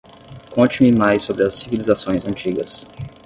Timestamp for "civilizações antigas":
1.53-2.87